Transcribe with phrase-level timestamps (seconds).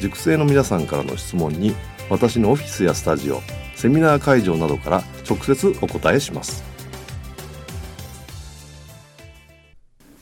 [0.00, 1.74] 塾生の皆さんからの質問に
[2.10, 3.40] 私のオフィスやスタジオ
[3.74, 6.62] セミナー会場などから直接お答えします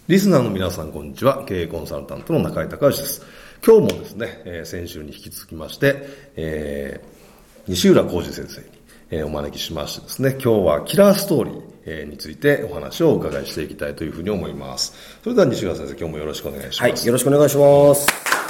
[0.08, 3.22] リスナーの皆さんこんにちは経営コンサルタントの中井隆義です
[3.64, 6.02] 今日もですね、えー、先週に引き続きまして、
[6.36, 8.66] えー、西浦浩二先生に、
[9.10, 14.94] えー、お招きしましてですね今日はキラーストーリーえについてお話をお伺いしていきたいというふうに思います。
[15.22, 16.82] それでは西浦先生、今日もよろしくお願いします。
[16.82, 18.41] はい、よろしくお願いします。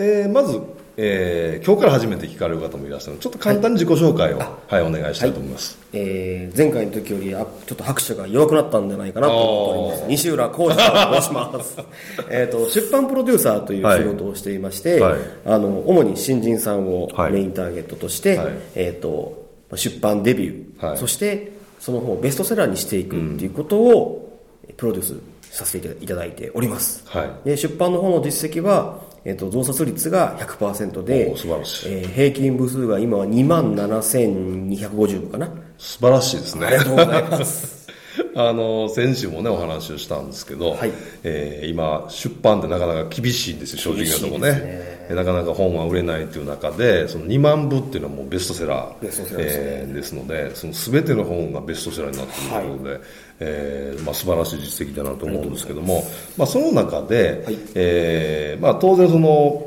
[0.00, 0.62] えー、まず、
[0.96, 5.76] えー、今日から初めて聞かれる方もいらっしゃるので、ちょっと簡単に自己紹介を、はい、はい、お願いしたいと思います。
[5.92, 10.08] はい、えー、前回の時よりあ、ちょっと拍手が弱くなったんじゃないかなと思っております。
[10.08, 11.78] 西浦浩二と申します。
[12.30, 18.38] えっと、出版プロデューサーという仕事をしていまして、はい、あの、主に新人さんをメインターゲットとして、
[18.76, 24.40] えっ、と、出版デビュー、そしてその本をベストセラーにしていくっていうことを
[24.76, 25.14] プロデュース
[25.50, 27.02] させていただいております。
[27.06, 31.92] はい、で出版の方の実績は、えっ、ー、と、増刷率が100%で、素晴らしい。
[31.92, 35.48] えー、平均部数が今は2万7250部かな。
[35.78, 36.66] 素晴らしいですね。
[36.66, 37.78] ありがとうございます。
[38.34, 44.52] あの、先週もね、お話をしたんですけど、はい、えー、今、出版ってなかなか厳しいんですよ、正直なところね。
[44.52, 53.00] ねなかなか本は売れないという中で、その2万部っていうのはもうベストセラーですえー、ですので、その全ての本がベストセラーになっているということで、はい、
[53.40, 56.04] えー、まあ、素晴らしい実績だなと思うんですけども、
[56.36, 59.64] まあ、その中で、はい、えー、まあ、当然その、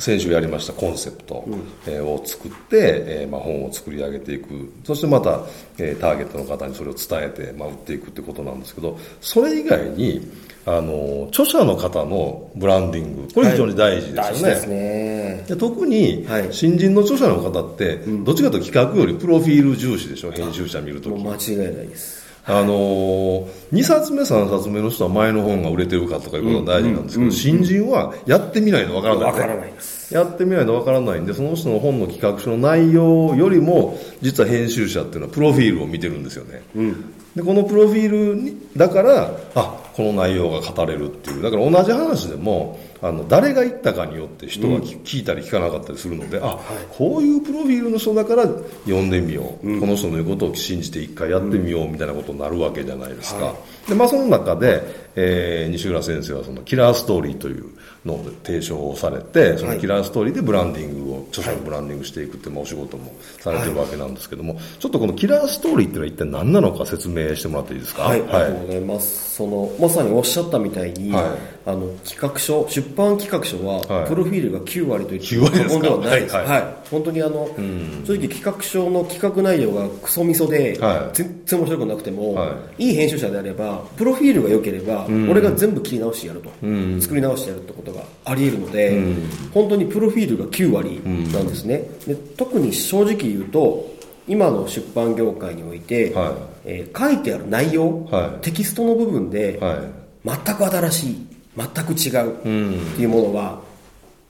[0.00, 4.72] 先週やりましたコンセプト、を作って、えーまあ、本を作り上げていく。
[4.84, 5.40] そしてまた、
[5.76, 10.30] えー、ターゲットの方にそれを伝えて、まあ、売っていくってことなんですけどそれ以外に
[10.66, 14.54] あの著者の方のブランディングこれ非常に大事ですよね。
[14.54, 15.44] はい、ね。
[15.48, 20.30] で特に新人の著者の方って、どっちかというと企画よりプロフィール重視でしょ？
[20.30, 21.20] 編集者見るとき。
[21.20, 30.14] 間違いないですあのー、2冊目3冊目の人は前の本が売れてるかとかいうことが大事なんですけど、新人はやってみないとわからない、わからないです。
[30.14, 41.42] やってみないとわからないんでその人の本の企画書の内容よりも実は編集者っていうのはプロフィールを見てるんですよね、うん、でこのプロフィールにだからあこの内容が語れるっていう。
[41.42, 46.58] だから同じ話でもあの誰が言ったかによって人が聞いたり聞かなかったりするので、うん、あ、
[46.90, 53.54] こういうプロフィールの人だから読んでみよう、うん、この人の言うことを信じて一回やってみようみたいなことになるわけじゃないですか、は
[53.86, 54.82] い、でまあその中で、
[55.14, 57.66] えー、西浦先生はそのキラーストーリーという
[58.04, 68.02] のを提唱されてそのキラーストーリーでブランディングを著者のブランディングしていくって、まあ、お仕事もされてるわけなんですけども、はい、ちょっとこのキラーストーリーっていうのは一体何なのか説明してもらっていいですか？
[68.02, 69.36] はい、ありがとうございます。
[69.36, 76.34] そのまさにおっしゃったみたいに、はい、あの企画書出版企画書は、プロフィールが9割と言っても過言ではないです。
[76.34, 80.78] はい、はい、本当にあの、うん、正直企画書の企画内容がクソみそで、
[81.12, 82.38] 全然面白くなくても、
[82.78, 93.94] い、い編集者であればプロフィールが良ければ、うん、俺が全部切り直してやると、うん、作り直してやるってことがあり得るので、うん、本当にプロフィールが9割なんですね、で特に正直言うと
[94.26, 96.32] 今の出版業界において、はい、
[96.64, 101.27] えー、書いてある内容、はい、テキストの部分で、はい、全く新しい
[101.58, 102.34] 全く違う。
[102.34, 103.60] っていうものは、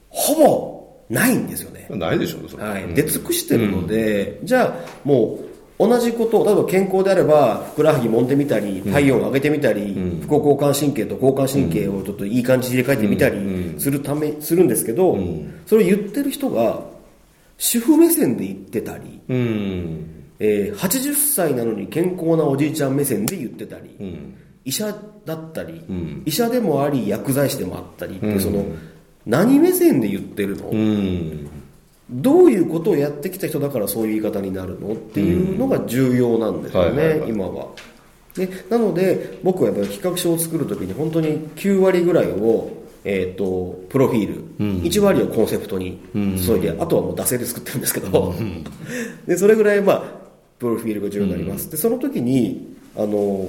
[0.08, 0.78] ほぼ
[1.10, 1.86] ないんですよね。
[1.90, 5.48] ないでしょうはい、出尽くしてるので、じゃあもう
[5.78, 16.80] 同じことを例えば健康であればふくらはぎ揉んでみたり体温を上げてみたり、うん、副交感神経と交感神経をちょっといい感じで入れ替えてみたりするため、するんですけど、うん、それを言ってる人が
[17.56, 24.34] 主婦目線で言ってたり、うん、えー、80歳なのに健康なおじいちゃん目線で言ってたり、うん、
[24.68, 24.94] 医者
[25.24, 28.66] だったり、うん、医者でもあり薬剤師でもあったりって、その
[29.24, 30.70] 何目線で言ってるの、
[32.10, 37.68] どういうことをやってきた人だからそういう言い方になるのっていうのが重要なんですよね、今は。
[38.34, 42.70] でなので僕はやっぱり企画書を作るときに本当に9割ぐらいを
[43.04, 48.64] えーと、プロフィール、うん、1割をコンセプトに注いで、うん、あとはもう惰性で作ってるんですけど、うん、
[49.26, 50.02] でそれぐらい、まあ、
[50.58, 53.48] プロフィールが重要になります、でその時にあの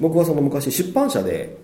[0.00, 1.56] 僕はその昔出版社で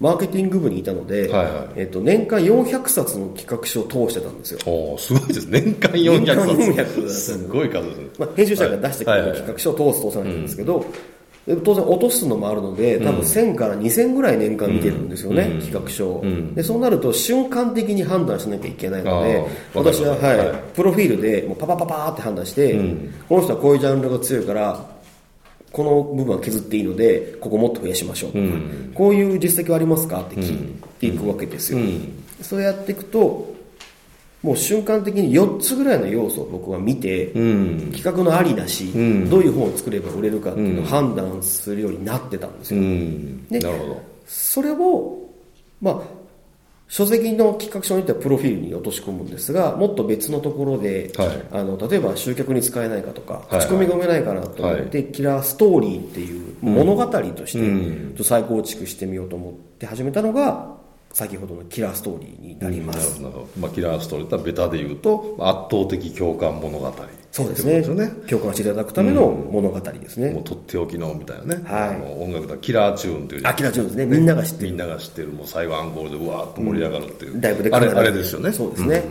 [0.00, 4.60] マーケティング部にいたので、はいはい、えーと、年間400冊の企画書を通してたんですよ。
[4.66, 6.56] おすごいです年間400冊。
[6.56, 7.88] 年間400すごい数。
[7.88, 10.84] ですね、まあ、編集者が出してくれる企画書を通す通さないんですけど、
[11.46, 24.93] で当然落とすのもあるので多分1000から2000ぐらい年間見てるんですよね、うん、企画書を、うん、でそうなると瞬間的に判断しなきゃいけないので私は、はい、はい、プロフィールでもうパパパパって判断して、うん、この人はこういうジャンルが強いから
[25.74, 28.44] この部分は削っていいのでここもっと増やしましょうとか、
[28.94, 30.22] こういう実績はありますか？
[30.22, 31.80] って聞いていくわけですよ、
[32.40, 33.52] そうやっていくと
[34.42, 44.02] もう瞬間的に4つぐらいの要素を僕は見て、うん、企画のありなし、うん、どういう本を作れば売れるかっていうのを判断するようになってたんですよ、うん、でなるほど。
[44.26, 45.18] それを
[45.80, 46.00] まあ
[46.88, 60.76] 書籍の企画書によってはプロフィールに落とし込むんですがもっと別のところで、はい、あの例えば集客に使えないかとか、口コミが読めないかなと思って、はい、キラーストーリーっていう物語として再構築してみようと思って始めたのが
[61.12, 66.92] 先ほどのキラーストーリーになります、うん、まあ、キラーストーリーとはベタで言うと圧倒的共感物語
[67.34, 73.42] そうですね、ね、共感していただくための物語ですね、うん、もうとっておきのみたいなね、はい、音楽だキラーチューンという。
[73.44, 74.06] あキラーチューンですね。
[74.06, 74.70] みんなが知ってる。
[74.70, 75.28] みんなが知ってる。
[75.30, 78.52] もう最後アンコールでうわーっと盛り上がるっていう、うん、ライブであれあれですよね。
[78.52, 79.02] そうですね、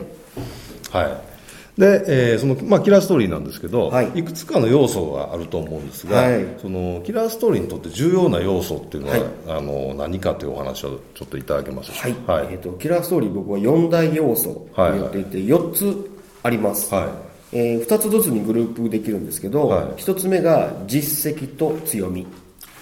[0.90, 1.82] はい。
[1.82, 16.10] で、えー、その、まあ、キラーストーリーなんですけど、はい、いくつかの要素があると思うんですが、はい、そのキラーストーリーにとって重要な要素っていうのは、はい、あの何かというお話をちょっといただけますはい、はい、えーと、キラーストーリー僕は4大要素と言っていて、4つ
[16.42, 22.26] あります、はいえー、2つずつにグループできるんですけど、はい、1つ目が実績と強み。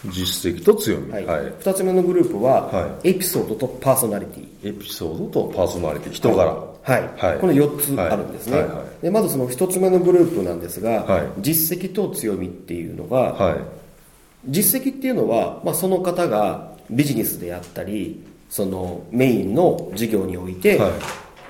[0.06, 1.26] 実績と強み、はい。
[1.26, 4.70] はい、2つ目のグループは、はい、エピソードとパーソナリティ。
[4.70, 6.14] エピソードとパーソナリティ。
[6.14, 8.68] 人柄、はい、はい、この4つあるんですね、はい。
[8.68, 8.76] はい。
[8.78, 13.58] はい、でまずその1つ目のグループなんですが、はい、実績と強みっていうのが、はい、
[14.48, 20.92] 実績っていうのは、まあ、その方がビジネスであったりそのメインの事業において、はい。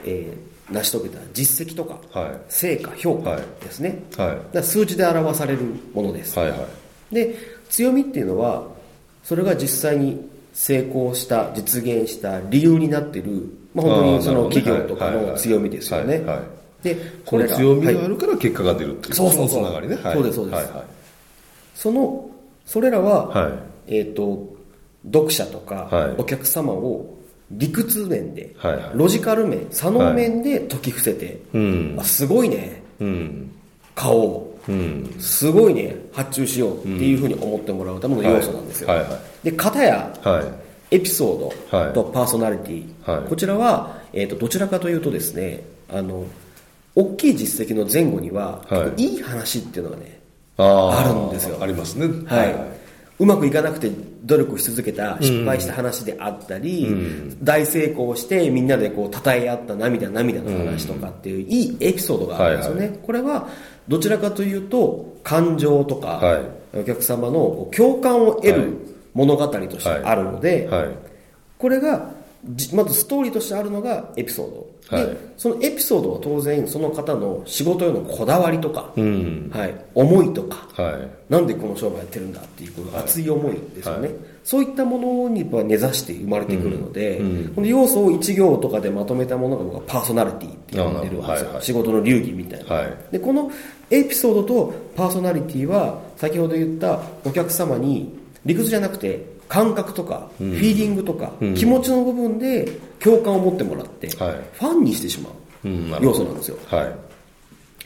[0.04, 2.00] えー、成し遂げた実績とか、
[2.48, 5.60] 成果評価ですね、はい、数字で表される
[5.94, 6.56] ものです、はいは
[7.12, 7.36] い、で
[7.70, 8.64] 強みっていうのは
[9.24, 16.24] それが実際に成功した実現した理由になっている、まあ、本当にその企業とかの強みですよね
[16.84, 20.86] でこれ強みがあるから結果が出るっていう、そうそうそうつながりね、はい、そうですそうです、はい、
[21.76, 22.30] その
[22.66, 23.50] それらは、は
[23.88, 24.56] い、えっ、と
[25.06, 27.11] 読者とかお客様を
[27.52, 33.52] 理屈面で、はいはい、ロジカル面左脳面で解き伏せて、はいあすごいね、うん、
[33.96, 35.96] 買おううん、すごいね。
[36.14, 40.14] 発注しようっていうふうに思ってもらうための要素なんですよ、はいはいはい、で片や、
[40.92, 46.26] エピソードとパーソナリティ、こちらは、えーと、どちらかというとですねあの
[46.96, 48.64] 大きい実績の前後には、
[48.98, 50.20] い、い話っていうのがね
[50.58, 51.58] あるんですよ。
[51.60, 52.08] ありますね。
[52.28, 52.81] はい
[53.22, 53.92] うまくいかなくて
[54.24, 63.48] 努力し続けた失敗した話であったり、うん、大成功してみんなでこう称え合った涙涙の話とかっていう、いいエピソードがあるんですよね、はいはい、これは
[63.88, 68.78] どちらかというと感情とか、はい、お客様の共感を得る
[69.14, 70.86] 物語としてあるので、はい。
[70.88, 70.96] はい、
[71.60, 72.10] これが
[72.74, 87.26] まずストーリーとしてあるのがエピソード、はい、でそのエピソードは当然その方の仕事へのこだわりとか、うん、はい、思いとか、はい、なんでこの商売やってるんだっていうこの熱い思いですよね、はい、そういったものに根ざして生まれてくるので、うん。
[87.26, 93.52] うん、この要素を1行とかでまとめたものが僕はパーソナリティって呼んでるんですよ、はいはい、仕事の流儀みたいな、でこの
[93.92, 102.66] エピソードとパーソナリティは先ほど言ったお客様に理屈じゃなくて感覚とか、フィーリングとか、気持ちの部分で
[103.02, 105.34] 共感を持ってもらって、ファンにしてしまう。
[106.02, 106.96] 要素なんですよ、はい、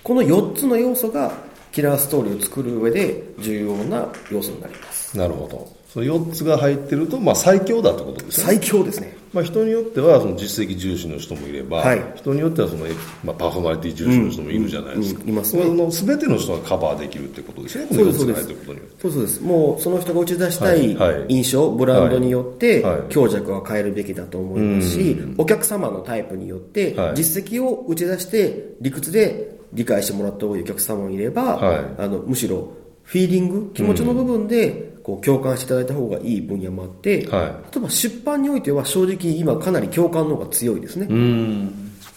[0.04, 1.32] この4つの要素が
[1.72, 5.18] キラーストーリーを作る上で重要な要素になります。
[5.18, 5.76] なるほど。
[5.92, 8.46] その4つが入ってると、まあ、最強だってことですね。
[8.46, 12.86] 最強ですね、まあ、人によってはその実績重視の人もいれば、はい、人によってはその、
[13.24, 17.88] まあ、パーソナリティ重視の人もいるじゃないですか、うんうん、いますね、その全ての人がカバーできるってことですね。
[17.92, 18.48] そうですそうです。
[19.02, 19.44] そうそうです。
[19.44, 21.70] もうその人が打ち出したい印象、はい。
[21.70, 31.60] はい、ブランドによって強弱は変えるべきだと思いますし、お客様のタイプによって実績を打ち出して理屈で理解してもらった方がいいお客様もいれば、
[32.00, 32.72] あのむしろ
[33.04, 41.08] フィーリング気持ちの部分でこう共感していただいた方がいい分野もあって、はい、例えば出版においては正直今かなり共感の方が強いですね。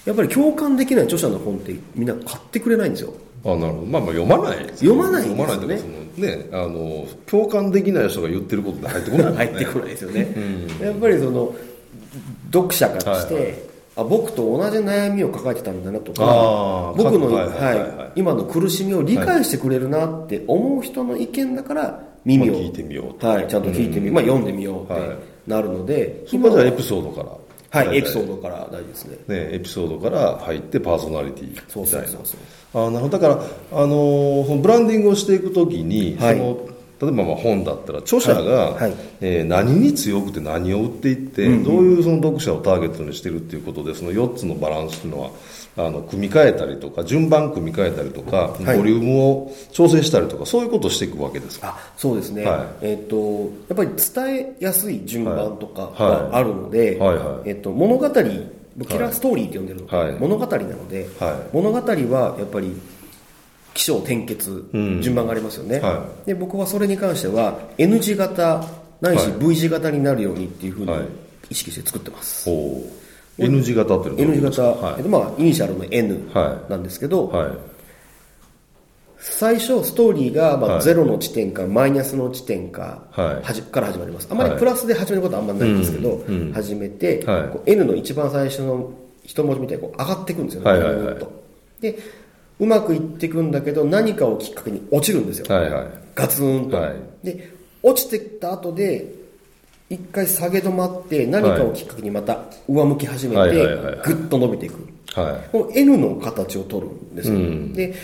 [0.06, 3.12] やっぱり共感できない著者の本ってみんな買ってくれないんですよ。
[3.44, 3.86] あなるほど。
[3.86, 10.34] まあまあ読まない読まない、ね、読まないとかそのねあの共感できない人が言ってることで入ってこない、ね、 入ってこないですよね、
[10.80, 11.54] うん、やっぱりその
[12.50, 13.42] 読者からして、はい。
[13.42, 13.54] はい、
[13.96, 17.48] あ僕と同じ悩みを抱えてたんだなとか僕の、はい。
[17.48, 27.30] はい、今の苦しみを理解してくれるなって思う人の意見だから耳を、聞いてみようはい、ちゃんと聞いてみよう、まあ、読んでみようってなるので、今じゃエピソードから。
[27.70, 29.16] はい、エピソードから大事ですね。
[29.28, 31.70] ね、エピソードから入ってパーソナリティみたいな。
[31.70, 32.02] そうそう。
[32.24, 32.38] そ
[32.80, 33.10] うあなる。
[33.10, 36.68] だから、あのー、ブランディングをしていくときに、はい、その、
[37.00, 38.82] 例えばまあ本だったら著者が、はい。
[38.82, 45.30] はい、えー、何に強くて何を売っていって、うんうん、どういうその読者をターゲットにしてるっていうことでその4つのバランスというのは
[45.78, 51.68] あの組み替えたりとか順番組み替えたりとか、はい、ボリュームを調整したりとかそういうことをしていくわけですか。
[51.68, 61.08] あそうですね、はい、えーと、やっぱり伝えやすい順番とかがあるので、はいえーと、物語キラーストーリーって呼んでるの、はい、物語なので、
[61.52, 62.72] 物語はやっぱり
[63.74, 64.68] 起承転結、
[65.00, 65.80] 順番がありますよね、
[66.26, 68.64] で僕はそれに関しては N 字型
[69.00, 70.92] ないし V 字型になるようにっていうふうに
[71.50, 72.84] 意識して作ってます、はい、
[73.38, 76.28] N 字型っていうのは N 字型、はい、まあ、イニシャルの N
[76.68, 77.52] なんですけど、はい、
[79.18, 84.28] 最初ストーリーがまあ0の地点かマイナスの地点か、はい、から始まります。
[84.30, 88.92] あまりプラスで始めることはあんまりないんですけど、うん、始めて、こう N の一番最初の
[89.24, 90.62] 一文字みたいにこう上がっていくんですよ。
[90.62, 91.26] ね、はいはいはい、
[91.80, 91.98] で
[92.58, 97.52] うまくいっていくんだけど何かをきっかけに落ちるんですよ、はいはい、ガツンと、はい、で
[97.84, 99.17] 落ちてきた後で
[99.90, 103.66] 一回下げ止まって何かをきっかけにまた上向き始めて
[104.04, 107.94] ぐっと伸びていく、はい、この N の形を取るんですよ、うん、で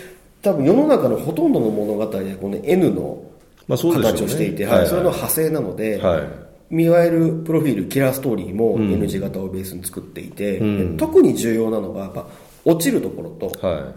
[0.41, 3.23] 多分世の中のほとんどの物語でこの N の
[3.69, 6.23] 形をしていて、まあそね、はい、それの派生なので、は
[6.71, 12.27] い、いわゆるプロフィールキラーストーリーも N 字型をベースに作っていて、うん、特に重要なのがやっぱ
[12.65, 13.93] 落ちるところと、は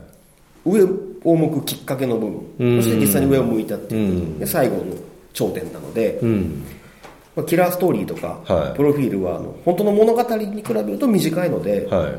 [0.66, 0.84] い、上
[1.24, 4.84] を向くきっかけの部分、うん、そして実際に上を向いたっていう、で最後の
[5.34, 6.64] 頂点なので、うん
[7.38, 12.14] まあ、キラーストーリーとか、はい、プロフィールはあの本当の物語に比べると短いので、はい、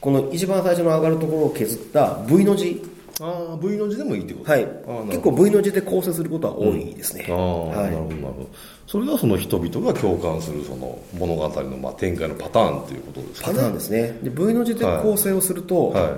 [0.00, 2.80] この一番最初の上がるところを削った V の字。
[3.20, 4.50] ああ V の字でもいいってこと？
[4.50, 4.66] はい。
[5.08, 8.48] 結構 V の字で構成することは多いですね、うん、ああ、はい、なるほどなるほど。
[8.86, 13.56] それがその人々が共感するその物語のまあ展開のパターンということですかね。
[13.56, 14.18] パターンですね。
[14.22, 16.16] で V の字で構成をすると、は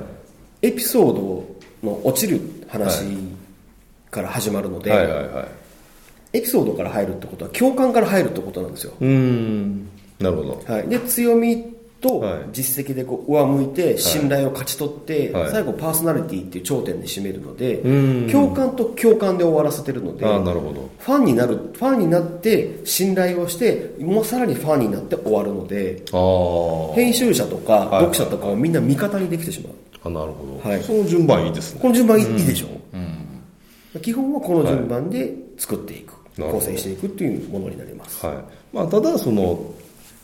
[0.63, 1.45] い、エピソード
[1.83, 3.05] の落ちる話
[4.11, 5.49] から始まるので、はいはいはいはい
[6.33, 8.93] エピソードから入るってことは共感から入るってことなんですよ。
[9.01, 9.89] うん。
[10.19, 17.79] なるほど、はい、で強みと実績でこう上向いて信頼を勝ち取って、はい、最後パーソナリティっていう頂点で締めるので、
[18.31, 20.91] 共感と共感で終わらせてるのであなるほど。
[20.99, 26.03] ファンになるファンになって信頼をしてもうさらにファンになって終わるので
[26.95, 29.73] 編集者とか読者とかをみんな味方にできてしまう、
[30.05, 31.81] あなるほど、はい、その順番いいですね。
[31.81, 32.67] この順番いいでしょ、
[33.95, 38.37] うん、基本はこの順番で作っていく、構成していくっていうものになります、はい。
[38.73, 39.59] まあ、ただその,、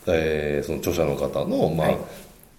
[0.07, 1.97] えー、その著者の方の、まあ、はい。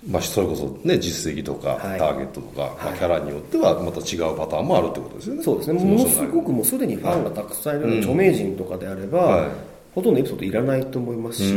[0.08, 5.42] まあ、それこそ、ね、実績とか、ターゲットとか、まあ、キャラによってはまた違うパターンもあるってことですよね。
[5.42, 5.84] そうですね。
[5.84, 9.50] ものすごくもうすでにファンがたくさんいる、著名人とかであれば、はい、
[9.94, 11.52] ほとんどエピソードいらないと思いますし、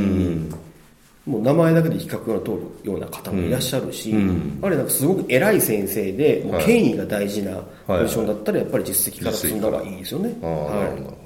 [1.25, 2.51] もう名前だけで比較が通
[2.83, 10.35] るような方もいらっしゃるし、うん、あれなんかすごく偉い先生で、もう権威が大事なポジションだったらやっぱり実績から積んだ方がいいですよね。
[10.41, 11.23] はい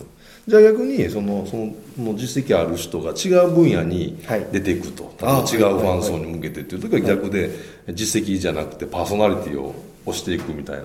[0.48, 4.18] じゃあ逆にそのその実績ある人が違う分野に
[4.52, 7.52] 出ていくと、はい、違うファン層に向けてっていう時は逆で
[7.90, 9.76] 実績じゃなくてパーソナリティを
[10.06, 10.84] 押していくみたいな。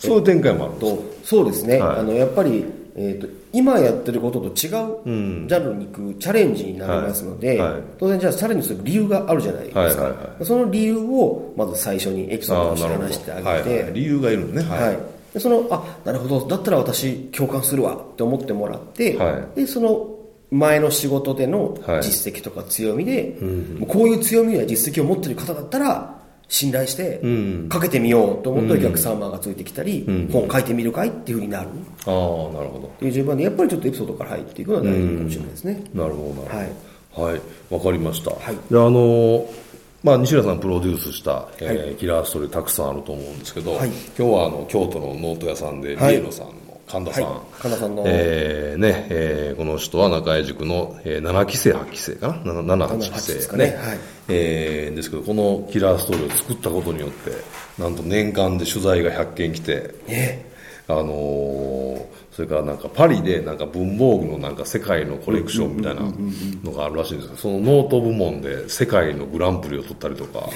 [0.00, 0.18] そう。
[0.18, 0.86] いう展開もあるんで
[1.22, 2.64] すそうですね、はい、あのやっぱり、
[2.96, 7.72] えーと、今やってることと違うジャンルに行くチャレンジになりますので、はい。
[7.74, 14.62] はい、当然じゃあチャレンジする理由があるじゃないですか、その理由をまず最初にエピソードとして話してあげて、理由がいるのね。
[14.64, 20.16] はいでそのあなるほどだったら私共感するわって思ってもらって、はい、でその
[20.50, 27.20] 前の仕事での実績とか強みで、はい、こういう強みや実績を持ってる方だったら信頼して
[27.68, 31.68] かけてみようと思ってお客様がついてきたり、うん、本書いてみるかいっていうふうになる。
[32.06, 32.12] ああ
[32.54, 32.92] なるほど。
[32.96, 39.46] っていう順番でやっぱりちょっとエピソードから入っていくのは大事かもしれないですね、なるほどはい、はい、わかりました、はい、であの
[40.06, 46.54] まあ、西浦さんプロデュースした、えー、はい、キラーストーリーたくさんあると思うんですけど、はい、今日はあの京都のノート屋さんで、はい、リエロさんの
[46.86, 53.98] 神田さん、はい、神田さんの、えーねえー、この人は中江塾の、えー、7期生8期生かな？7, 7 8期生ですねね、はい。
[54.28, 57.32] えー、ですけどこのキラーストーリーを作ったことによって
[57.82, 60.55] なんと年間で取材が100件来て、えー、
[60.88, 66.02] あのーそれからなんかパリでなんか文房具のなんか世界のコレクションみたいな
[66.62, 70.52] のがあるらしいんですけどそのノート部門で世界のグランプリを取ったりとか あと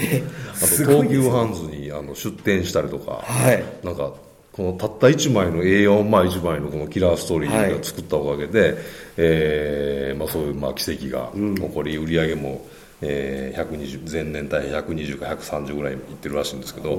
[0.67, 4.13] 東急ハンズにあの出店したりとか、はい、なんか
[4.53, 8.77] このたった1枚の A4 枚1枚のこのキラーストーリーが作ったおかげで、はい、
[9.17, 12.67] えー、まあ、そういうまあ奇跡が起こり、うん、売り上げも、
[13.03, 16.93] えー、120前年対120か130ぐらいいってるらしいんですけど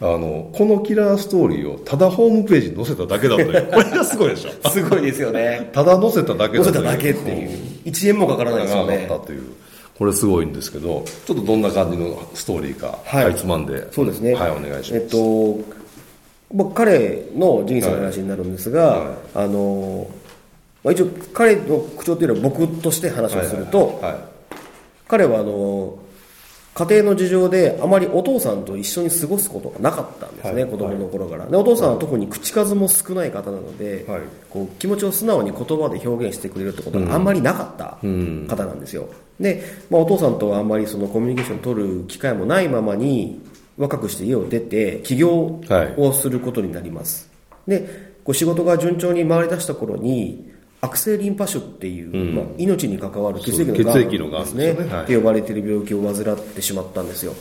[0.00, 3.66] あのこのキラーストーリーをただホームページに載せただけだという。
[3.72, 4.70] これがすごいでしょ。
[4.70, 5.70] すごいですよね。
[5.72, 7.48] ただ載せただけだ載せただけっていう。
[7.84, 9.08] 1円もかからないですよね。
[9.26, 9.42] という。
[9.98, 13.88] これすごいんですけどちょっとどんな感じのストーリーか、はい、かいつまんで。
[13.90, 14.34] そうですね。
[14.34, 15.02] はいお願いします。
[15.02, 15.78] えっと
[16.50, 19.06] 僕彼の人生の話になるんですが、はい。
[19.08, 20.06] はい、あの、
[20.84, 24.00] まあ、一応彼の口調というのは僕として話をすると、
[25.08, 25.98] 彼はあの
[26.74, 37.98] 家庭の事情であまりお父さんと一緒に過ごすことがなかったんですね、はい、子供の頃から、でお父さんは特に口数も少ない方なので、はい、こう気持ちを素直に言葉で表現してくれるってことがあんまりなかった
[38.54, 39.08] 方なんですよ、
[39.40, 43.40] で、まあ、お父さんとはあんまりそのコミュニケーションを取る機会もないままに
[43.76, 45.60] 若くして家を出て起業
[45.96, 50.48] をすることになります、はい、でこう仕事が順調に回り出した頃に
[50.80, 54.72] 悪性リンパ腫っていう、うん、まあ、命に関わる血液のがんですね。
[54.72, 57.34] ですね、はい、って呼ばれている病気を患ってしまったんですよ。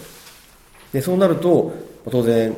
[0.91, 1.73] でそうなると
[2.09, 2.55] 当然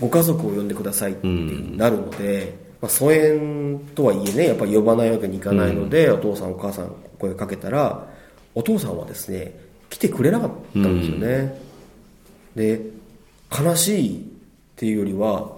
[0.00, 2.48] ご家族を呼んでくださいってなるので、うん、
[2.82, 8.06] まあ、疎遠とはいえねやっぱり呼ばないわけにいかないので、うん、お父さんお母さん声かけたら
[8.54, 9.58] お父さんはですね
[9.88, 11.60] 来てくれなかったんですよね、
[12.56, 12.80] で
[13.56, 14.22] 悲しいっ
[14.74, 15.52] ていうよりは、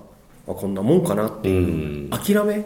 [0.47, 2.62] まあ、こんなもんかなっていう諦め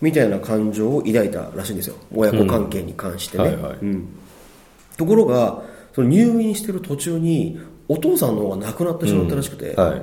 [0.00, 1.96] みたいな感情を抱いたらしいんですよ。
[2.14, 3.56] 親子関係に関してね、
[4.96, 5.62] ところが
[5.94, 7.58] その入院してる途中に
[7.88, 9.84] お父さんの方が亡くなってしまったらしくて、うん。
[9.84, 10.02] はい、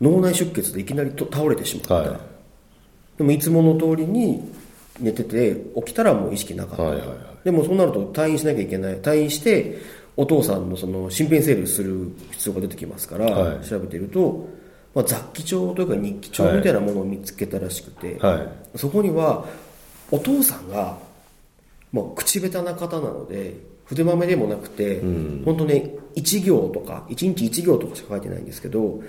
[0.00, 2.20] 脳内出血でいきなりと倒れてしまった、はい、
[3.18, 4.52] でもいつもの通りに
[5.00, 8.96] 寝てて起きたらもう意識なかった、はいはいはい、でもそうなると退院しなきゃいけない。
[8.96, 9.78] 退院して
[10.16, 14.48] お父さんのその身辺整理をする必要が出てきますから、はい、調べていると、
[14.94, 18.38] まあ、雑記帳というか日記帳みたいなものを見つけたらしくて、は
[18.74, 19.44] い、そこには
[20.10, 20.98] お父さんが、
[21.92, 23.54] まあ、口下手な方なので
[23.84, 29.00] 筆豆でもなくて、うん、本当ね1行とか1日1行とかしか書いてないんですけど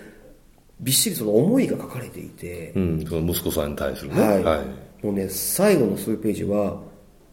[0.80, 6.80] びっしりその思いが書かれていて、うん、その息子さんに対するね、はい、はい、もうね最後の数ページは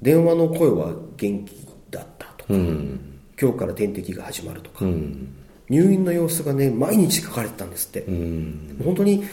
[0.02, 3.16] 電話の声は元気だったとか、うん。
[3.40, 5.34] 今日から点滴が始まるとか、うん、
[5.68, 9.24] 入院の様子がね毎日書かれてたんですって、うん、本当に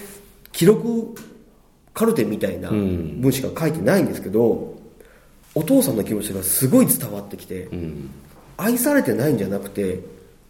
[0.51, 1.15] 記録
[1.93, 4.75] カルテみたいな文しか書いてないんですけど、
[5.53, 7.69] お父さんの気持ちがすごい伝わってきて、
[8.57, 9.99] 愛されてないんじゃなくて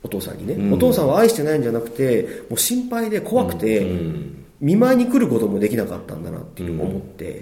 [0.04, 3.86] お父さんにね、お父さんは愛してないんじゃなくてもう心配で怖くて、
[4.62, 7.42] 見舞いに来ることもできなかったんだなっていう思って、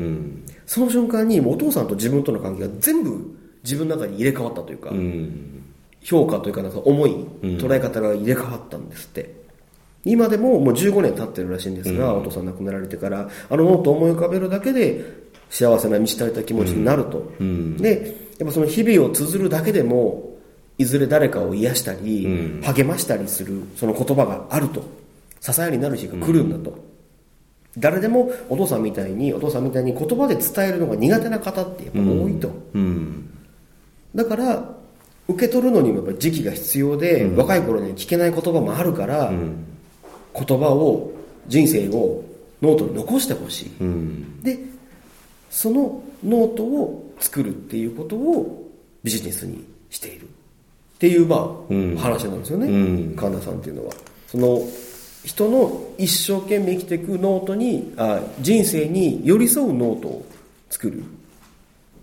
[0.66, 4.90] その瞬間にお父さんと自分との関係が全部自分の中に入れ替わったというか、
[6.02, 7.12] 評価というかなんか思い、
[7.42, 9.42] 捉え方が入れ替わったんですって。
[10.04, 15.04] 今でももう15年経ってるらしいんですが、うん、お父さん亡くなられてから、あのノートを思い浮かべるだけで
[15.50, 17.32] 幸せな満ち足りた気持ちになると。
[17.40, 20.32] うん、で、やっぱその日々を綴るだけでも、
[20.78, 24.84] いずれ誰かを癒したり、うん、励ましたりする、その言葉があると。
[25.40, 26.78] 支えになる日が来るんだと。
[27.78, 32.52] 誰でもお父さんみたいに、お父さんみたいに言葉で伝えるのが苦手な方ってやっぱ多いと。
[34.16, 34.81] だから、
[35.28, 39.66] 受け取るのにもやっぱ時期が必要で、うん、若い頃に聞けない言葉もあるから、うん、
[40.34, 41.12] 言葉を
[41.48, 42.24] 人生を
[42.62, 44.60] ノートに残してほしい、うん、で
[45.50, 48.70] そのノートを作るっていうことを
[49.04, 50.26] ビジネスにしている。
[50.26, 50.28] っ
[51.02, 52.68] ていうまあ、話なんですよね、
[53.16, 53.94] 神田さんっていうのは。
[54.28, 54.62] その
[55.26, 60.26] 人の一生懸命生きていくノートにあ人生に寄り添うノートを
[60.70, 61.04] 作る。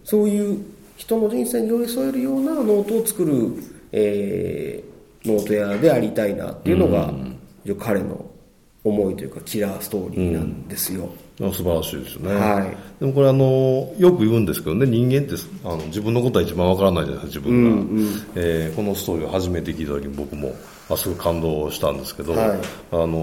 [0.05, 0.59] そういう
[0.99, 3.55] 人の人生に寄り添えるようなノートを作る、
[3.93, 8.29] えー、ノート屋でありたいなっていうのが、うん、彼の
[8.83, 11.09] 思いというかキラーストーリーなんですよ、
[11.39, 15.35] うん、素晴らしいですよね、はい、でもこれあのよく言うんですけどね人間って
[15.65, 20.53] あの自分のことは一番わからないじゃないですか自分が、うんうん、えー、このストーリーを初めて聞いた時に僕も
[20.91, 22.59] あすごい感動したんですけど、はい、
[22.93, 23.19] あの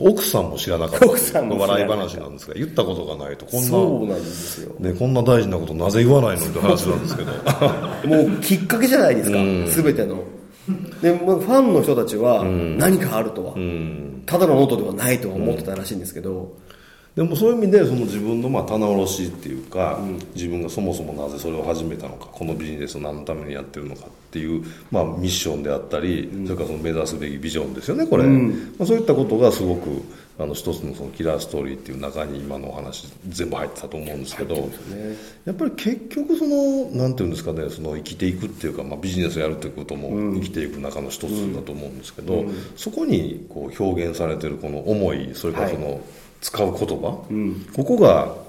[0.00, 1.06] 奥さんも知らなかった。
[1.06, 7.32] 奥さんの笑い話なんですが言ったことがないとこんなそうなんですよ、ね、こんな大事なことなぜ言わないのって話なんですけど。
[8.06, 10.22] もうきっかけじゃないですか、うん、全ての。
[11.00, 16.56] でファンの人たちは何かあるとは、うん、ただのノートではないとは思ってたらしいんですけど、
[17.16, 30.02] でもそういう意味でその自分のまあ棚卸しっていうか、うん、自分がそもそもなぜそれを始めたのかこのビジネスを何のためにやってるのかっていう、まあ、ミッションであったり、うん、それからその目指すべきビジョンですよねこれ、うん、まあ、そういったことがすごく
[30.38, 34.70] あの一つのそのキラーストーリーっていう中に今のお話全部入ってたと思うんですけど、ね、
[35.46, 42.44] やっぱり結局そのなんていうんですかねその生きていくっていうか、まあ、ビジネスをやるっていうことも生きていく中の一つだと思うんですけど、
[42.76, 46.00] そこにこう表現されてるこの思いそれからその、はい
[46.40, 48.46] 使う言葉、うん、ここが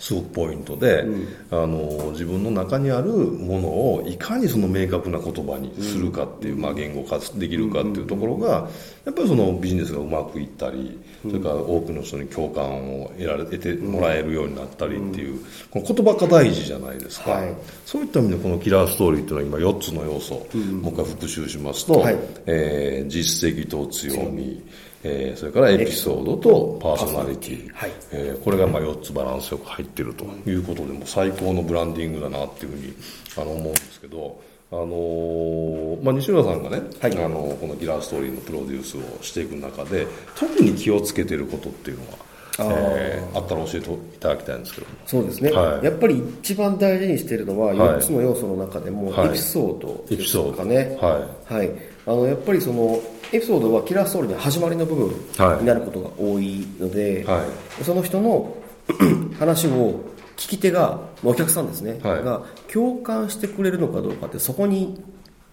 [0.00, 8.68] すごくポイントで、うん、あの自分の中にあるものをいかにその明確な言葉にするかっていう、うん、まあ、言語化できるかっていうところが
[9.04, 15.38] やっぱりそのビジネスがうまくいったり、それから多くの人に共感を得られ得てもらえるようになったりっていう、
[15.70, 22.16] この言葉が大事じゃないですか、はい、そういった意味でこのキラーストーリーっていうのは今4つの要素、もう一回復習しますと、はい、
[22.46, 24.62] えー、実績と強み
[25.02, 27.92] えー、それからエピソードとパーソナリティ、はい。
[28.12, 32.94] えー、これがまあ4つバランスよく入ってるということでも最高のブランディングだなっていうふうに
[33.36, 34.40] あの思うんですけど、
[34.72, 42.18] あのー、まあ、西村さんがね、はい、あのこのギラーストーリーのプロデュースをしていく中で特に気をつけてることっていうのは
[42.58, 42.64] あ,、
[42.96, 44.86] えー、あったら教えていただきたいんですけど。
[45.06, 51.70] そうですね、はい、やっぱり一番大事にしているのは4つの要素の中でもエピソードですかね、はい、はい、
[52.10, 53.00] あのやっぱりその
[53.32, 57.46] エピソードはキラーストーリーの始まりの部分になることが多いので、は
[57.80, 58.56] い、その人の
[59.38, 60.00] 話を
[60.36, 62.42] 聞き手がお客さんですね、はい、が
[62.72, 65.00] 共感してくれるのかどうかってそこに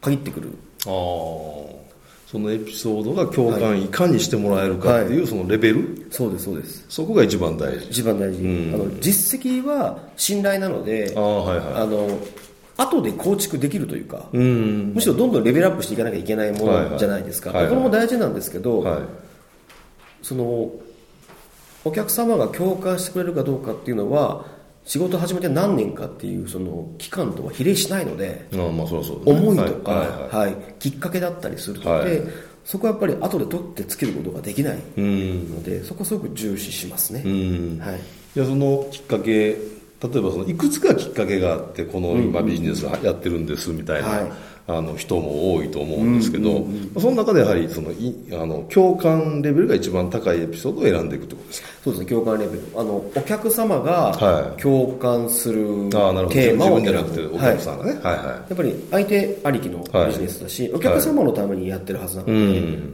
[0.01, 0.57] 限ってくる。
[0.87, 1.77] ああ
[2.27, 3.87] そのエピソードが共感い。
[3.87, 6.07] かにしてもらえるかっていう、そのレベル？
[6.11, 6.85] そうですそうです。
[6.89, 7.87] そこが一番大事。
[7.89, 12.19] 一番大事、うん、あの実績は信頼なのであ、はいはい、あの
[12.77, 19.01] 後で構築できるというか、うん、むしろどんどんレベルアップしていかなきゃいけないものじゃないですか、はいはい、これも大事なんですけど、はい、
[20.21, 20.71] その
[21.83, 24.45] お客様が共感してくれるかどうかっていうのは
[24.85, 29.91] 仕事始めて何年かっていうその期間とは比例しないので、まあそうそう思いとか、
[30.31, 32.23] はいきっかけだったりするので、
[32.63, 37.19] そこはやっぱり後で取ってつけることができないので、そこすごく重視しますね、
[37.81, 39.57] はい、いやそのきっかけ
[40.01, 44.27] 例えばそのいくつかきっかけがあってこの今ビジネスやってるんですみたいな、
[44.67, 46.67] あの人も多いと思うんですけど、
[46.99, 51.67] その中でやはりそのいあの共感レベルが一番高いエピソードを選んでいくってことですか？
[51.87, 52.61] そうですね共感レベル。
[52.75, 54.11] あのお客様が
[54.61, 58.25] 共感する、テーマを自分じゃなくてお客さんがね、はい、はい。
[58.25, 62.27] はいやっぱり相手ありきのビジネスだし、お客様のためにやってるはずなの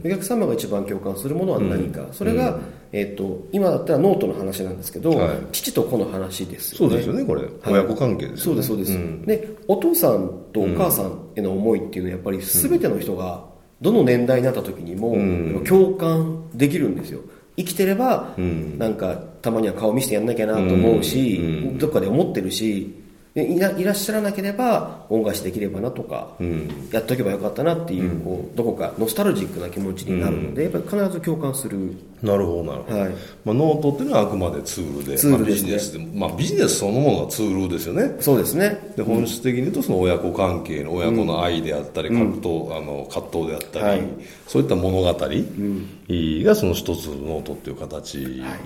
[0.02, 2.58] で、お客様が一番共感するものは何か、それが、
[2.92, 6.90] えーと、今だったらノートの話なんですけど、はい、父と子の話ですよね。
[6.90, 8.54] そうですよねこれ、親子関係ですよね。
[8.54, 13.44] そうですそうです、うん、でお父さんとお母さんへの思いっていうのはやっぱり全ての人が
[13.80, 15.16] どの年代になった時にも
[15.64, 17.20] 共感できるんですよ
[17.56, 21.40] 生きてれば、なんかたまには顔見せてやんなきゃなと思うし、
[21.78, 23.03] どっかで思ってるし
[23.34, 31.96] でいらいらっしゃらなければ恩返しできればなとか、うん、やっておけばよかったなっていう,、こうどこかノスタルジックな気持ちになるので、やっぱり必ず共感する。
[32.22, 33.10] なるほどなるほど、はい。
[33.44, 35.18] まあ、ノートっていうのはあくまでツールで。
[35.18, 38.16] ツールです、ね、まあ、ビジネスで、まあ、ビジネスそのものがツールですよね。
[38.20, 38.92] そうですね。
[38.96, 44.02] で本質的に言うとその親子関係の親子の愛であったり、葛藤あの葛藤であったり、はい、
[44.46, 48.14] そういった物語がその一つのノートっていう形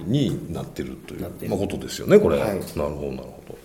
[0.04, 3.58] になってるという、まあ、ことですよねこれ、はい、なるほどなるほど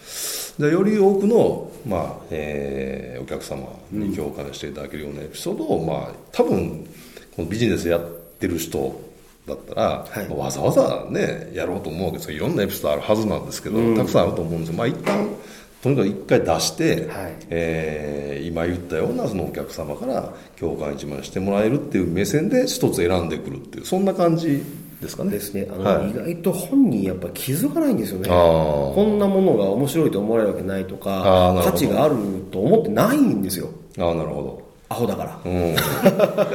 [0.59, 6.87] でより多くの、まあえー、お客様に共感していただけるようなエピソードを、まあ、多分
[7.35, 8.01] このビジネスやっ
[8.39, 9.01] てる人
[9.47, 14.75] だったら、はい、わざわざねやろうと思うわけですよいろんなエピソードあるはずなんですけど、うん、たくさんあると思うんですよ。
[14.77, 15.29] まあ一旦
[15.81, 24.63] とにかく一回出して、はい、えー、今言ったようなそのお客様から共感一番してもらえるっていう目線で一つ選んでくるっていうそんな感じ
[25.03, 25.31] ですかね。
[25.31, 25.67] ですね。
[25.71, 28.29] あの、はい、意外と本人やっぱ気づかないんですよね。
[28.29, 32.15] こんなものが面白いと思われるわけないとか、価値がある
[32.51, 33.69] と思ってないんですよ。
[33.99, 34.62] ああ、なるほど。
[34.89, 35.39] アホだから。
[35.43, 35.75] うん、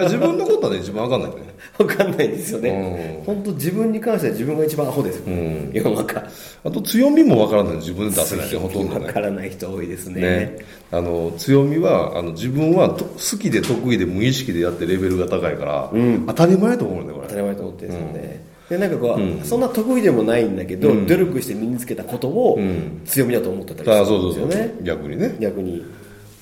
[0.05, 1.37] 自分のことはね、自分わかんないね。
[1.79, 3.23] わかんないですよね。
[3.25, 6.23] 本当自分に関しては自分が一番アホですよ、うん、世の中。
[6.65, 9.07] あと強みもわからない自分で出せないほとんどね。
[9.07, 10.21] わからない人多いですね。
[10.21, 10.59] ね
[10.91, 17.29] あの強みはあの自分は好きで得意で無意識でやってレベルが高いから、うん、当たり前と思うねこれ。
[17.29, 18.49] 当たり前と思ってですよね。
[18.69, 22.59] でなんかこう、うん、そんな得意でもないんだけど、うん、努力して身につけたことを
[23.07, 25.85] 強みだと思ってたりするんですよね、うん、逆にね逆に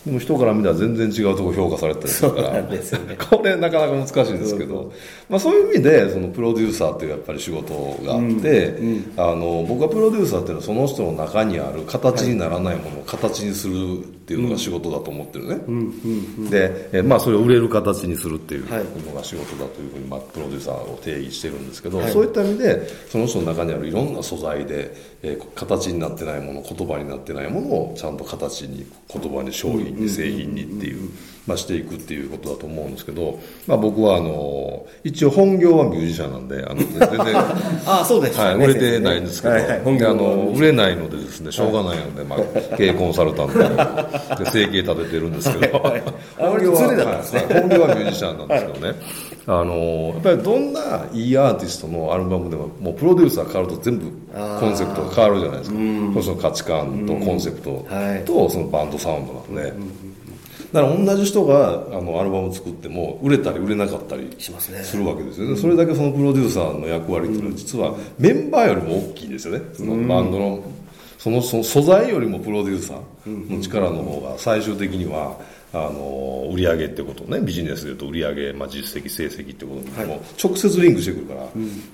[0.06, 2.80] でも人から見たら全然違うところ評価されたりするから、ね、
[3.28, 4.92] これなかなか難しいんですけど。
[5.28, 13.74] まあ、そういう意味でそのプロデューサーっていうやっぱり仕事があって、うんうん、あの僕はプロデューサーっていうのはその人の中にある形にならないものを形にする
[14.26, 18.64] っていうのが仕事だと思ってるね、で、えまあ、それを売れる形にするっていう
[19.06, 31.08] のが仕事だというふうに、まあ、プロデューサーを定義してるんですけど、はい、そういった意味でその人の中にあるいろんな素材で、え形になってないもの言葉になってないものをちゃんと形に言葉に商品に製品にっていう
[31.46, 37.08] まあ、していくっていうことだと思うんですけど、まあ、僕はあの一応本業はミュージシャンなんであの全然
[37.86, 39.82] あそうです、ね、はい、売れてないんですけど、はいはい、あ
[40.14, 43.58] の売れないのでですねしょうがないので、まあ、経営コンサルタント
[44.44, 46.02] で生計立ててるんですけど、はい。
[46.36, 48.94] 本業は、はい、本業はミュージシャンなんですけどね、
[49.46, 49.74] あの
[50.14, 55.76] やっぱりどんないいアーティストのアルバムでももうプロデューサー変わると全部コンセプトが変わるじゃないですか。
[56.22, 57.86] その価値観とコンセプト
[58.24, 59.72] とそのバンドサウンドなんで、
[60.72, 69.64] だから同じ人があのアルバム作っても売れたり売れなかったりするわけですよね、それだけそのプロデューサーの役割っていうのは実はメンバーよりも大きいですよね。
[69.74, 70.64] そのバンドの
[71.18, 75.36] そのその素材よりもプロデューサーの力の方が最終的には
[75.76, 77.40] あの売り上げってことね。
[77.40, 81.50] ビジネスでいうと売り上げ、まあ、実績成績ってことにも直接リンクしてくるから、はい、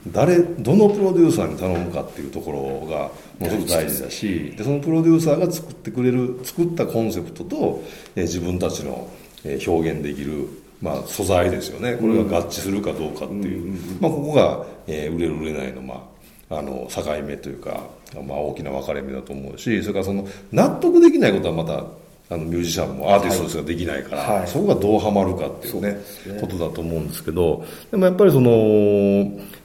[0.08, 7.82] 誰どのプロデューサーに頼むかっていうところがものすごく大事だしでそのプロデューサーが作ってくれる作ったコンセプトと、
[8.14, 9.08] えー、自分たちの、
[9.44, 10.48] えー、表現できる
[10.80, 11.94] まあ、素材ですよね。
[11.94, 16.04] これが合致するかどうかっていう、まあ、ここが、えー、売れる売れないの,、ま
[16.50, 17.84] あ、あの境目というか、
[18.26, 21.84] まあ、大きな分かれ目だと思うしそれからその納得できないことはまた
[22.32, 28.50] あのミュージシャンもアーティストとしてはできないから、はい、そこがどうはまるかっていうね、ね、ことだと思うんですけどでもやっぱりその、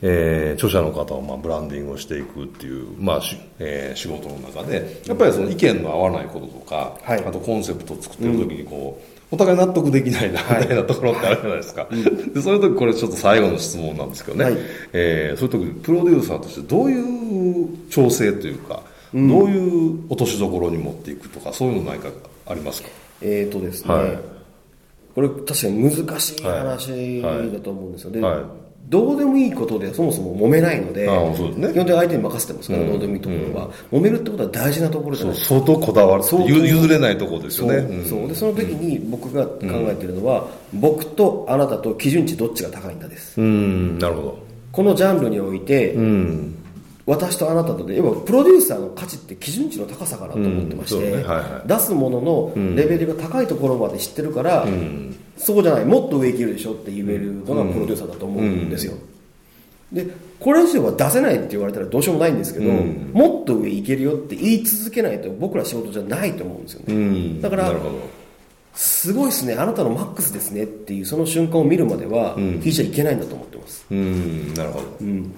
[0.01, 11.81] えー、著者の方をまあブランディングをしていくっていう、まあしえー、仕事の中でやっぱりその意見の合わないこととか、はい、あとコンセプトを作ってる時にこう、うんお互い納得できないな、みたいなところってあるじゃないですか。
[11.81, 14.45] はい、でそういう時、これちょっと最後の質問なんですけどね。
[14.45, 14.57] はい、
[14.93, 18.81] えー、そういう時、プロデューサーとしてどういう調整というか、
[19.13, 22.07] うん、どういう落としどころに持っていくとか、そういうのないか
[22.49, 22.89] ありますか？
[23.21, 24.19] えっ、ー、とですね、はい、
[25.15, 28.21] これ確かに難しい話だと思うんですよね。
[28.21, 28.43] はい、
[28.89, 35.55] どうでもいいことでそもそも揉めないので、でね、基本的に相手に任せてますから、うん、どうでもいいところは、うん、揉めるってことは大事なところじゃないですか。
[35.55, 36.23] 相当こだわる。
[36.23, 38.05] 譲れないところですよね。
[38.05, 38.27] そう。
[38.27, 43.41] で、その時に僕が考えてるのは、僕とあなたと基準値どっちが高いんだです。
[43.41, 44.39] うん、なるほど。
[44.71, 46.56] このジャンルにおいて、うん
[47.07, 51.25] 私とあなたとで、要はプロデューサーの価値って基準値の高さかなと思ってまして、うんね。
[51.25, 58.93] はいはい、出すもののレベルが高いところまで知ってるから、うん、そうじゃない、もっと上いけるでしょって言えるのがプロデューサーだと思うんですよ。
[59.93, 60.05] で、
[60.37, 67.41] これ以上は出せないって言われたらどうしようもないんですけど、もっと上いけるよって言い続けないと僕ら仕事じゃないと思うんですよね。
[67.41, 67.73] だから、
[68.73, 73.85] すごいですね、あなたのマックスですねっていうその瞬間を見るまでは、聞いちゃいけないんだと思ってます。
[73.89, 74.85] うん、なるほど。
[74.99, 75.31] うん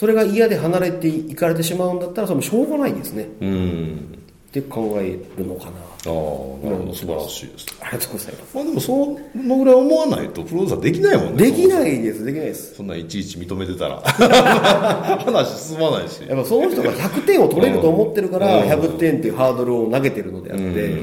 [0.00, 3.28] それが嫌で離れていかれてしまうんだったらそれもしょうがないですね。
[3.42, 4.18] うん。
[4.48, 5.72] って考えるのかな。
[5.72, 6.94] ああなるほど。
[6.94, 7.66] 素晴らしいです。
[7.82, 8.56] ありがとうございます。
[8.56, 12.76] まあでもそのぐらい思わないとプロデューサーできないもんねできないですできないです。
[12.76, 14.00] そんないちいち認めてたら。
[15.20, 16.22] 話進まないし。
[16.26, 20.94] やっぱその人が100点を取れると思ってるから100点っていうハードルを投げてるのであって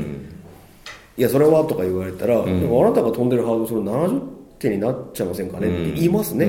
[1.20, 4.22] いやそれはとか言われたら、でもあなたが飛んでるハードルそれ70
[4.58, 6.48] 点になっちゃいませんかねって言いますね、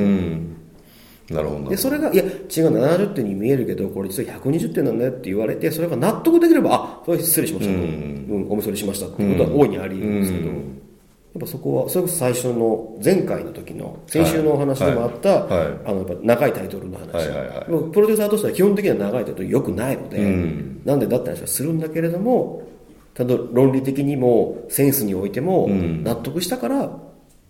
[1.30, 1.70] なるほど。
[1.70, 15.64] でそれがいや違う70点に見えるけどこれ実は120点なんだよって言われてそれが納得できればあそれ失礼しましたと、うん、お見それしましたっていうことは大いにあり得るんですけど、やっぱそこはそれこそ最初の前回の時の先週のお話でもあった、はい。
[15.66, 22.66] はい、あのやっぱ長いタイトルの話、はいはいはい、プロデューサーとしては基本的には長いタイトルよくないので、うん、なんでだって話はするんだけれども
[23.14, 26.90] ただ論理的にもセンスにおいても納得したから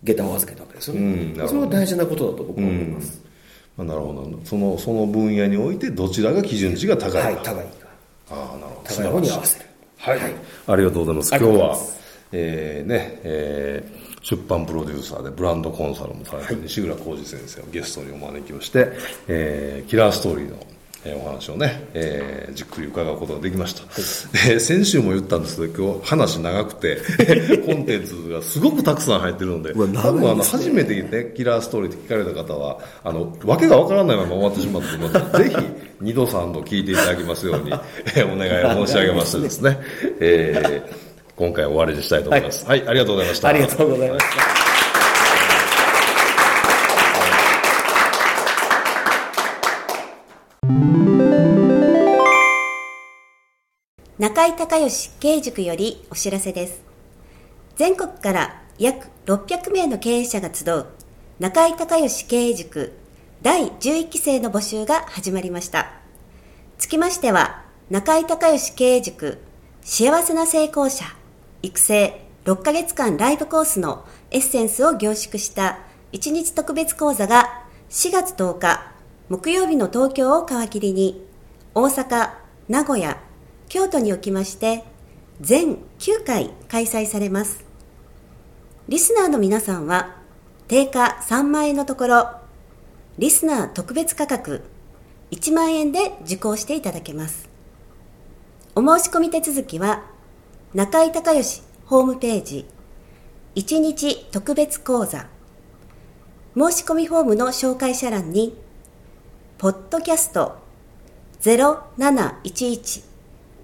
[0.03, 1.01] 下駄を預けたわけですよね、
[1.39, 3.28] うん、それは大事なことだと僕は思います、あ
[3.83, 4.39] なるほど。
[4.43, 7.61] そのその分野においてどちらが基準値が高いか、はい、高いか。
[8.31, 8.95] ああなるほど。
[8.95, 9.65] 高い方に合わせる。
[9.97, 10.33] はい、はい、
[10.67, 11.29] ありがとうございます。
[11.35, 11.99] 今日は
[12.31, 18.91] えー、ねえー、出版プロデューサーでブランドコンサルもされてる西浦浩二先生をゲストにお招きをして、
[19.27, 20.57] えー、キラーストーリーの
[21.05, 26.97] えー、お話をね、えー、じっくり伺うことができました、はい、先週も言ったんですけど今日話長くて
[27.65, 35.55] コンテンツがすごくたくさん入ってるので多分あの初めてねキラーストーリーって聞かれた方はあの訳がわからないまま終わってしまったと思いますぜひ
[36.01, 37.71] 二度三度聞いていただきますように、
[38.15, 39.79] えー、お願いを申し上げましてですね、
[40.19, 40.93] えー、
[41.35, 43.47] 今回終わりにしたいと思います、はい、はい、ありがとうございました。
[43.49, 44.25] ありがとうございまし
[44.63, 44.68] た
[54.19, 56.83] 中井隆義経営塾よりお知らせです。
[57.75, 60.85] 全国から約600名の経営者が集う
[61.39, 62.93] 中井隆義経営塾
[63.41, 65.91] 第11期生の募集が始まりました。
[66.77, 69.39] つきましては、中井隆義経営塾
[69.81, 71.03] 幸せな成功者
[71.63, 75.79] 育成6ヶ月間ライブコースのエッセンスを凝縮した
[76.11, 78.88] 1日特別講座が4月10日
[79.29, 81.23] 木曜日の東京を皮切りに
[81.75, 82.31] 大阪、
[82.67, 83.21] 名古屋、
[83.67, 84.83] 京都におきまして
[85.39, 87.63] 全9回開催されます。
[88.87, 90.15] リスナーの皆さんは
[90.67, 92.31] 定価3万円のところ
[93.19, 94.63] リスナー特別価格
[95.29, 97.47] 1万円で受講していただけます。
[98.73, 100.05] お申し込み手続きは
[100.73, 102.65] 中井隆義ホームページ
[103.53, 105.27] 1日特別講座。
[106.57, 108.57] 申し込みフォームの紹介者欄に
[109.59, 110.57] ポッドキャスト
[111.41, 113.03] 0711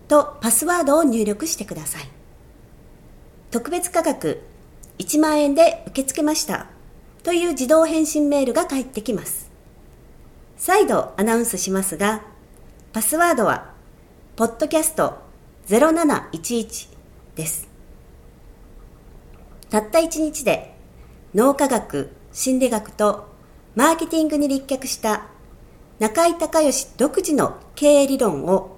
[0.07, 2.09] とパスワードを入力してください
[3.49, 4.43] 特別価格
[4.99, 6.67] 1万円で受け付けました
[7.25, 9.49] という自動返信メールが返ってきます。
[10.57, 12.21] 再度アナウンスしますが、
[12.93, 13.73] パスワードは、
[14.35, 15.17] ポッドキャスト
[15.67, 16.89] 0711
[17.35, 17.67] です。
[19.71, 20.75] たった1日で
[21.33, 23.27] 脳科学、心理学と
[23.75, 25.25] マーケティングに立脚した
[25.99, 28.77] 中井隆義独自の経営理論を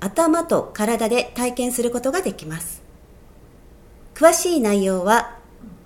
[0.00, 2.82] 頭と体で体験することができます。
[4.14, 5.38] 詳しい内容は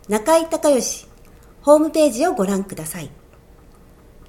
[0.08, 1.06] 中井隆義
[1.62, 3.10] ホームページをご覧ください。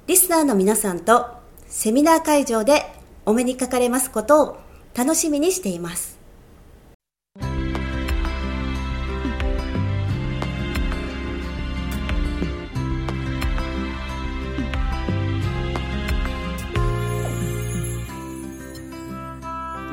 [0.06, 1.26] リスナーの皆さんと
[1.66, 2.82] セミナー会場で
[3.26, 4.56] お目にかかれますことを
[4.96, 6.17] 楽しみにしています。